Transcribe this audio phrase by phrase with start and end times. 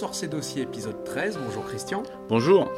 [0.00, 1.38] sort ses dossiers, épisode 13.
[1.44, 2.02] Bonjour Christian.
[2.30, 2.72] Bonjour.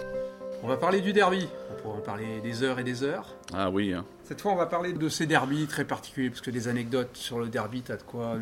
[0.64, 1.46] On va parler du derby.
[1.70, 3.36] On pourra en parler des heures et des heures.
[3.54, 4.04] Ah oui, hein.
[4.24, 7.38] Cette fois, on va parler de ces derbys très particuliers, parce que des anecdotes sur
[7.38, 8.34] le derby, t'as de quoi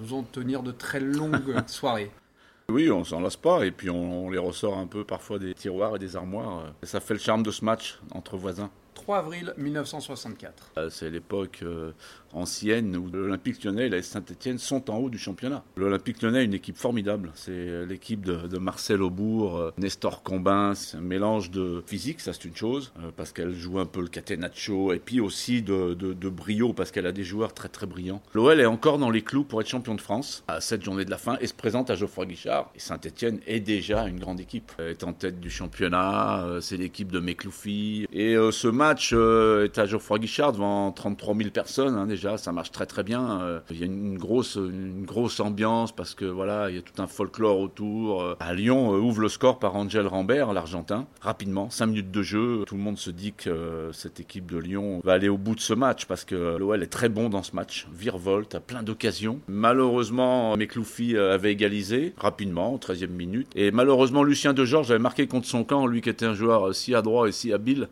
[0.00, 2.12] nous en tenir de très longues soirées.
[2.70, 5.52] oui, on s'en lasse pas et puis on, on les ressort un peu parfois des
[5.52, 6.72] tiroirs et des armoires.
[6.84, 8.70] Ça fait le charme de ce match entre voisins.
[8.98, 10.72] 3 avril 1964.
[10.76, 11.92] Euh, C'est l'époque euh,
[12.32, 15.62] ancienne où l'Olympique lyonnais et la Saint-Etienne sont en haut du championnat.
[15.76, 17.30] L'Olympique lyonnais est une équipe formidable.
[17.36, 20.74] C'est euh, l'équipe de, Marcel Aubourg, Nestor Combin.
[20.74, 24.08] C'est un mélange de physique, ça c'est une chose, parce qu'elle joue un peu le
[24.08, 27.86] catenaccio, et puis aussi de, de, de brio, parce qu'elle a des joueurs très très
[27.86, 28.20] brillants.
[28.34, 31.10] L'OL est encore dans les clous pour être champion de France à cette journée de
[31.10, 32.70] la fin et se présente à Geoffroy Guichard.
[32.74, 34.72] Et Saint-Etienne est déjà une grande équipe.
[34.78, 38.08] Elle est en tête du championnat, c'est l'équipe de Mekloufi.
[38.12, 41.94] Et ce match euh, est à Geoffroy Guichard devant 33 000 personnes.
[41.96, 43.40] hein, déjà, ça marche très très bien.
[43.40, 46.82] Euh, Il y a une grosse, une grosse ambiance parce que voilà, il y a
[46.82, 48.22] tout un folklore autour.
[48.22, 52.22] Euh, À Lyon, euh, ouvre le score par Angel Rambert, l'Argentin, rapidement, 5 minutes de
[52.22, 52.64] jeu.
[52.66, 55.60] Tout le monde se dit que cette équipe de Lyon va aller au bout de
[55.60, 57.86] ce match parce que l'OL est très bon dans ce match.
[57.92, 59.40] Virevolte, a plein d'occasions.
[59.48, 63.48] Malheureusement, Mekloufi avait égalisé rapidement, au 13e minute.
[63.54, 66.74] Et malheureusement, Lucien De Georges avait marqué contre son camp, lui qui était un joueur
[66.74, 67.88] si adroit et si habile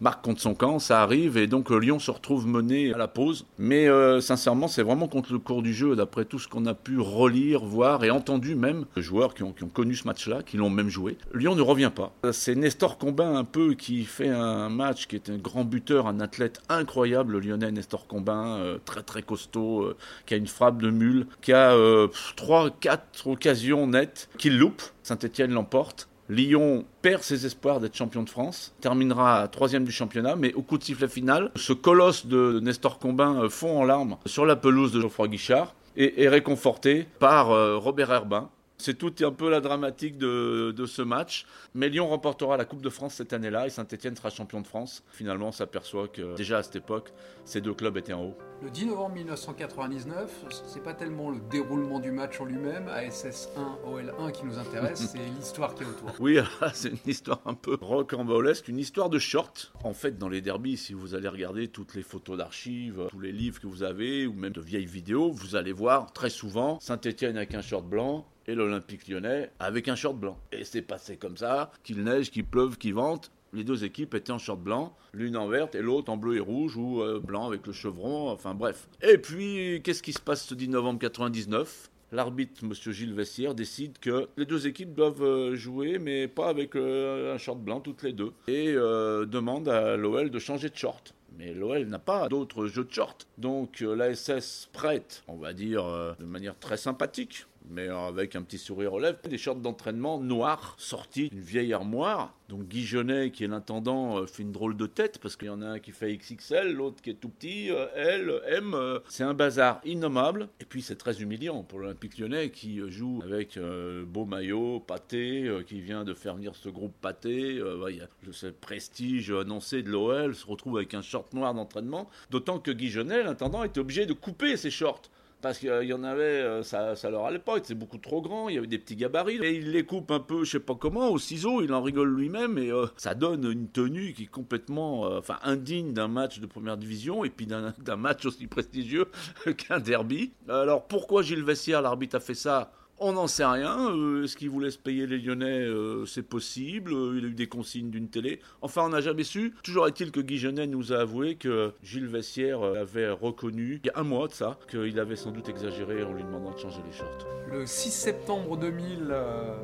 [0.00, 3.08] marque contre son camp, ça arrive et donc euh, Lyon se retrouve mené à la
[3.08, 3.46] pause.
[3.58, 6.74] Mais euh, sincèrement, c'est vraiment contre le cours du jeu, d'après tout ce qu'on a
[6.74, 10.56] pu relire, voir et entendu même, les joueurs qui ont, qui connu ce match-là, qui
[10.56, 11.16] l'ont même joué.
[11.34, 12.12] Lyon ne revient pas.
[12.32, 16.20] C'est Nestor Combin un peu qui fait un match, qui est un grand buteur, un
[16.20, 19.92] athlète incroyable, le lyonnais Nestor Combin, euh, très très costaud,
[20.26, 24.82] qui a une frappe de mule, qui a euh, 3-4 occasions nettes, qu'il loupe.
[25.02, 26.08] Saint-Etienne l'emporte.
[26.28, 30.76] Lyon perd ses espoirs d'être champion de France, terminera troisième du championnat, mais au coup
[30.76, 34.92] de sifflet final, ce colosse de Nestor Combin euh, fond en larmes sur la pelouse
[34.92, 38.50] de Geoffroy Guichard et est réconforté par euh, Robert Herbin.
[38.80, 41.46] C'est tout un peu la dramatique de, de ce match.
[41.74, 45.02] Mais Lyon remportera la Coupe de France cette année-là et Saint-Etienne sera champion de France.
[45.10, 47.12] Finalement, on s'aperçoit que déjà à cette époque,
[47.44, 48.38] ces deux clubs étaient en haut.
[48.62, 53.88] Le 10 novembre 1999, c'est pas tellement le déroulement du match en lui-même, ASS 1,
[53.88, 56.14] OL 1 qui nous intéresse, c'est l'histoire qui est autour.
[56.20, 56.38] Oui,
[56.72, 59.72] c'est une histoire un peu rocambolesque, une histoire de short.
[59.82, 63.32] En fait, dans les derbies, si vous allez regarder toutes les photos d'archives, tous les
[63.32, 67.36] livres que vous avez, ou même de vieilles vidéos, vous allez voir très souvent Saint-Etienne
[67.36, 70.38] avec un short blanc et l'Olympique lyonnais avec un short blanc.
[70.50, 73.30] Et c'est passé comme ça, qu'il neige, qu'il pleuve, qu'il vente.
[73.52, 76.40] Les deux équipes étaient en short blanc, l'une en verte et l'autre en bleu et
[76.40, 78.88] rouge ou euh, blanc avec le chevron, enfin bref.
[79.02, 82.72] Et puis, qu'est-ce qui se passe ce 10 novembre 99 L'arbitre, M.
[82.72, 87.38] Gilles Vessière, décide que les deux équipes doivent euh, jouer, mais pas avec euh, un
[87.38, 88.32] short blanc toutes les deux.
[88.48, 91.14] Et demande à l'OL de changer de short.
[91.38, 93.26] Mais l'OL n'a pas d'autres jeux de short.
[93.36, 95.84] Donc l'ASS prête, on va dire
[96.18, 100.74] de manière très sympathique, mais avec un petit sourire aux lèvres, des shorts d'entraînement noirs
[100.78, 102.34] sortis d'une vieille armoire.
[102.48, 105.50] Donc Guy Genet, qui est l'intendant, euh, fait une drôle de tête parce qu'il y
[105.50, 108.72] en a un qui fait XXL, l'autre qui est tout petit, euh, L, M.
[108.74, 110.48] euh, C'est un bazar innommable.
[110.60, 113.58] Et puis c'est très humiliant pour l'Olympique lyonnais qui joue avec
[114.06, 117.60] beau maillot, pâté, qui vient de faire venir ce groupe pâté.
[117.88, 122.08] Il y a ce prestige annoncé de l'OL, se retrouve avec un short noir d'entraînement.
[122.30, 125.02] D'autant que Guy Genet, l'intendant, était obligé de couper ses shorts.
[125.40, 128.56] Parce qu'il y en avait, euh, ça, leur allait pas, c'était beaucoup trop grand, il
[128.56, 131.10] y avait des petits gabarits, et il les coupe un peu, je sais pas comment,
[131.10, 135.06] au ciseau, il en rigole lui-même, et euh, ça donne une tenue qui est complètement,
[135.06, 139.06] euh, indigne d'un match de première division, et puis d'un match aussi prestigieux
[139.56, 140.32] qu'un derby.
[140.48, 143.90] Alors pourquoi Gilles Vessière, l'arbitre, a fait ça on n'en sait rien.
[143.90, 146.92] Euh, Est-ce qu'il vous laisse payer les Lyonnais Euh, C'est possible.
[146.92, 148.40] Euh, il a eu des consignes d'une télé.
[148.62, 149.54] Enfin, on n'a jamais su.
[149.62, 153.90] Toujours est-il que Guy Genet nous a avoué que Gilles Vessière avait reconnu, il y
[153.90, 156.80] a un mois de ça, qu'il avait sans doute exagéré en lui demandant de changer
[156.86, 157.26] les shorts.
[157.50, 159.54] Le 6 septembre 2000, euh,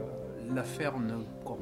[0.54, 1.14] l'affaire ne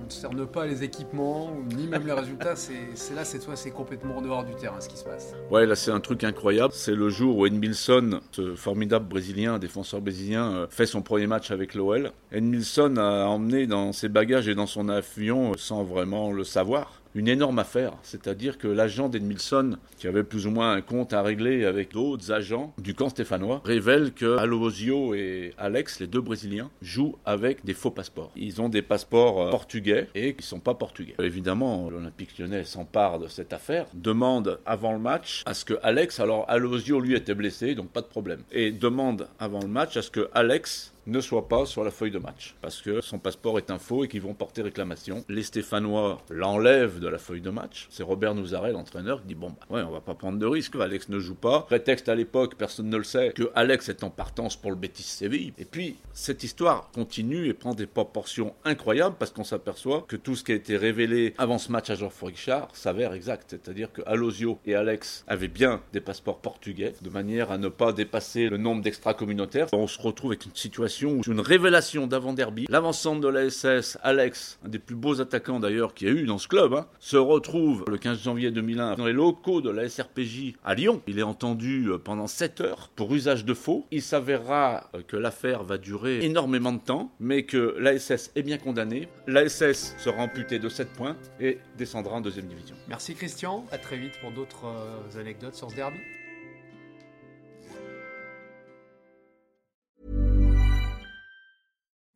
[0.02, 4.18] concerne pas les équipements, ni même les résultats, c'est c'est là, cette fois, c'est complètement
[4.18, 5.34] en dehors du terrain ce qui se passe.
[5.50, 6.72] Ouais, là c'est un truc incroyable.
[6.74, 11.50] C'est le jour où Edmilson, ce formidable brésilien, défenseur brésilien, euh, fait son premier match
[11.50, 12.12] avec l'OL.
[12.30, 17.01] Edmilson a emmené dans ses bagages et dans son avion, euh, sans vraiment le savoir,
[17.14, 17.94] une énorme affaire.
[18.02, 22.32] C'est-à-dire que l'agent d'Edmilson, qui avait plus ou moins un compte à régler avec d'autres
[22.32, 27.74] agents du camp stéphanois, révèle que Aloisio et Alex, les deux Brésiliens, jouent avec des
[27.74, 28.32] faux passeports.
[28.36, 31.14] Ils ont des passeports euh, portugais et qui ne sont pas portugais.
[31.20, 36.20] Évidemment, l'Olympique lyonnais s'empare de cette affaire, demande avant le match à ce que Alex,
[36.20, 40.02] alors Aloisio lui était blessé, donc pas de problème, et demande avant le match à
[40.02, 43.58] ce que Alex ne soit pas sur la feuille de match parce que son passeport
[43.58, 45.24] est un faux et qu'ils vont porter réclamation.
[45.28, 47.86] Les Stéphanois l'enlèvent de la feuille de match.
[47.90, 50.76] C'est Robert Nouzaret, l'entraîneur, qui dit bon, bah, ouais, on va pas prendre de risque.
[50.76, 51.62] Alex ne joue pas.
[51.62, 55.02] Prétexte à l'époque, personne ne le sait, que Alex est en partance pour le Betis
[55.02, 55.52] Séville.
[55.58, 60.36] Et puis cette histoire continue et prend des proportions incroyables parce qu'on s'aperçoit que tout
[60.36, 63.50] ce qui a été révélé avant ce match à Geoffroy Richard s'avère exact.
[63.50, 67.92] C'est-à-dire que Alosio et Alex avaient bien des passeports portugais de manière à ne pas
[67.92, 69.68] dépasser le nombre d'extra-communautaires.
[69.72, 72.66] On se retrouve avec une situation une révélation d'avant-derby.
[72.68, 76.24] L'avancante de la SS, Alex, un des plus beaux attaquants d'ailleurs qu'il y a eu
[76.24, 79.88] dans ce club, hein, se retrouve le 15 janvier 2001 dans les locaux de la
[79.88, 81.00] SRPJ à Lyon.
[81.06, 83.86] Il est entendu euh, pendant 7 heures pour usage de faux.
[83.90, 88.58] Il s'avérera euh, que l'affaire va durer énormément de temps, mais que l'ASS est bien
[88.58, 89.08] condamnée.
[89.26, 92.76] L'ASS sera amputée de 7 points et descendra en deuxième division.
[92.88, 95.98] Merci Christian, à très vite pour d'autres euh, anecdotes sur ce derby.